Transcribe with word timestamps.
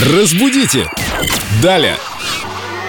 Разбудите! 0.00 0.88
Далее! 1.60 1.98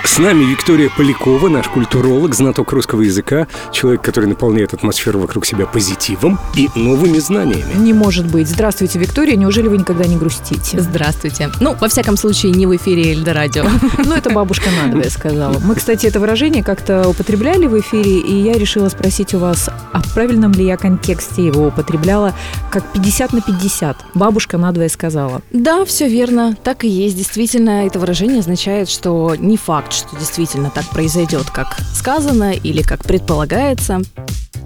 С 0.05 0.19
нами 0.19 0.43
Виктория 0.43 0.91
Полякова, 0.95 1.47
наш 1.47 1.69
культуролог, 1.69 2.35
знаток 2.35 2.71
русского 2.73 3.01
языка, 3.01 3.47
человек, 3.71 4.01
который 4.01 4.25
наполняет 4.25 4.73
атмосферу 4.73 5.19
вокруг 5.19 5.45
себя 5.45 5.65
позитивом 5.65 6.39
и 6.55 6.69
новыми 6.75 7.17
знаниями. 7.19 7.73
Не 7.75 7.93
может 7.93 8.27
быть. 8.29 8.47
Здравствуйте, 8.47 8.99
Виктория. 8.99 9.37
Неужели 9.37 9.69
вы 9.69 9.77
никогда 9.77 10.05
не 10.05 10.17
грустите? 10.17 10.79
Здравствуйте. 10.79 11.49
Ну, 11.61 11.73
во 11.79 11.87
всяком 11.87 12.17
случае, 12.17 12.51
не 12.51 12.67
в 12.67 12.75
эфире 12.75 13.13
Эльдорадио. 13.13 13.65
Ну, 14.05 14.15
это 14.15 14.29
бабушка 14.31 14.69
надвое 14.83 15.09
сказала. 15.09 15.59
Мы, 15.59 15.75
кстати, 15.75 16.05
это 16.05 16.19
выражение 16.19 16.61
как-то 16.63 17.07
употребляли 17.07 17.67
в 17.67 17.79
эфире, 17.79 18.19
и 18.19 18.35
я 18.35 18.53
решила 18.53 18.89
спросить 18.89 19.33
у 19.33 19.39
вас, 19.39 19.69
а 19.93 20.01
в 20.01 20.13
правильном 20.13 20.51
ли 20.51 20.65
я 20.65 20.75
контексте 20.75 21.45
его 21.45 21.67
употребляла, 21.67 22.33
как 22.69 22.83
50 22.91 23.33
на 23.33 23.41
50. 23.41 23.97
Бабушка 24.13 24.57
надвое 24.57 24.89
сказала. 24.89 25.41
Да, 25.51 25.85
все 25.85 26.09
верно. 26.09 26.55
Так 26.63 26.83
и 26.83 26.89
есть. 26.89 27.15
Действительно, 27.15 27.87
это 27.87 27.99
выражение 27.99 28.39
означает, 28.39 28.89
что 28.89 29.35
не 29.35 29.55
факт, 29.55 29.92
что 29.93 30.17
действительно 30.17 30.69
так 30.69 30.85
произойдет, 30.89 31.49
как 31.49 31.77
сказано 31.93 32.53
или 32.53 32.81
как 32.81 33.03
предполагается. 33.03 34.01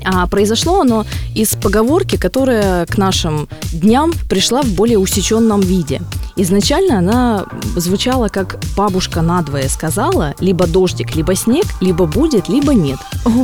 А 0.09 0.25
произошло 0.27 0.81
оно 0.81 1.05
из 1.35 1.55
поговорки, 1.55 2.15
которая 2.15 2.85
к 2.85 2.97
нашим 2.97 3.49
дням 3.73 4.13
пришла 4.29 4.61
в 4.61 4.67
более 4.67 4.99
усеченном 4.99 5.59
виде. 5.59 6.01
Изначально 6.37 6.99
она 6.99 7.45
звучала 7.75 8.27
как 8.27 8.59
«бабушка 8.77 9.21
надвое 9.21 9.67
сказала, 9.67 10.35
либо 10.39 10.67
дождик, 10.67 11.15
либо 11.15 11.35
снег, 11.35 11.65
либо 11.81 12.05
будет, 12.05 12.47
либо 12.47 12.73
нет». 12.73 12.99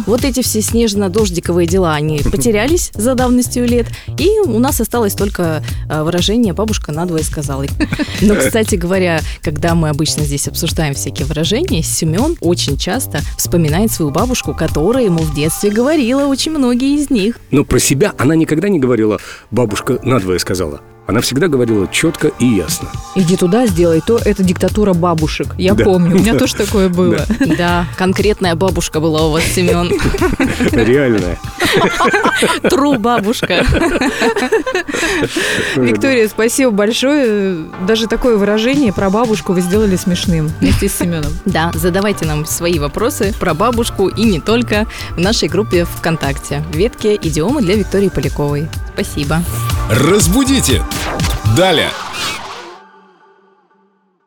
Вот 0.05 0.23
эти 0.23 0.41
все 0.41 0.62
снежно-дождиковые 0.62 1.68
дела, 1.68 1.95
они 1.95 2.20
потерялись 2.31 2.91
за 2.93 3.16
давностью 3.16 3.68
лет, 3.68 3.88
и 4.18 4.40
у 4.45 4.59
нас 4.59 4.80
осталось 4.80 5.16
только 5.16 5.63
э, 5.90 6.04
выражение 6.04 6.54
«бабушка 6.54 6.91
надвое 6.91 7.23
сказала». 7.23 7.66
Но, 8.21 8.35
кстати 8.35 8.76
говоря, 8.76 9.20
когда 9.41 9.73
мы 9.73 9.90
обычно 9.90 10.23
здесь 10.23 10.48
обсуждаем 10.48 10.93
всякие 10.93 11.26
выражения, 11.26 11.82
Семен 11.82 12.38
очень 12.41 12.77
часто 12.77 13.21
вспоминает 13.38 13.91
свою 13.91 14.12
бабушку, 14.12 14.54
которая 14.54 15.05
ему 15.05 15.20
в 15.23 15.34
детстве 15.34 15.71
говорила 15.71 16.27
очень 16.27 16.52
многие 16.54 16.96
из 16.96 17.09
них. 17.09 17.35
Но 17.51 17.63
про 17.65 17.79
себя 17.79 18.13
она 18.18 18.35
никогда 18.35 18.70
не 18.70 18.79
говорила 18.79 19.20
«бабушка 19.51 19.99
надвое 20.04 20.40
сказала». 20.40 20.82
Она 21.05 21.20
всегда 21.20 21.49
говорила 21.49 21.85
четко 21.91 22.29
и 22.40 22.45
ясно. 22.45 22.87
Иди 23.15 23.35
туда, 23.35 23.68
сделай 23.68 23.99
то. 23.99 24.18
Это 24.23 24.41
диктатура 24.41 24.93
бабушек. 24.93 25.48
Я 25.57 25.73
Да. 25.73 25.84
помню, 25.84 26.15
у 26.15 26.20
меня 26.20 26.34
тоже 26.40 26.55
такое 26.55 26.87
было. 26.87 27.26
Да, 27.57 27.85
конкретная 27.98 28.55
бабушка 28.55 29.01
была 29.01 29.27
у 29.27 29.32
вас, 29.32 29.43
Семен. 29.43 29.91
Реальная. 30.71 31.37
Тру 32.70 32.96
бабушка. 32.96 33.66
Виктория, 35.76 36.27
спасибо 36.27 36.71
большое. 36.71 37.66
Даже 37.88 38.07
такое 38.07 38.38
выражение 38.38 38.93
про 38.93 39.10
бабушку 39.10 39.54
вы 39.54 39.62
сделали 39.62 39.96
смешным 39.96 40.51
вместе 40.60 40.90
с 40.90 40.98
Семеном. 40.98 41.32
Да, 41.46 41.71
задавайте 41.74 42.26
нам 42.26 42.46
свои 42.46 42.79
вопросы 42.79 43.34
про 43.40 43.54
бабушку 43.54 44.07
и 44.07 44.24
не 44.24 44.40
только 44.40 44.88
в 45.12 45.20
нашей 45.20 45.49
группе 45.49 45.85
ВКонтакте. 45.85 46.63
Ветке 46.74 47.16
идиомы 47.16 47.62
для 47.62 47.76
Виктории 47.76 48.10
Поляковой. 48.10 48.68
Спасибо. 48.94 49.41
Разбудите! 49.90 50.82
Далее! 51.57 51.90